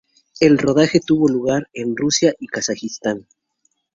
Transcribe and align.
El 0.39 0.57
rodaje 0.57 0.99
tuvo 0.99 1.27
lugar 1.29 1.69
en 1.73 1.95
Rusia 1.95 2.33
y 2.39 2.47
Kazajistán. 2.47 3.27